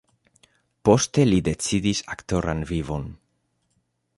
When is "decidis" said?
1.49-2.01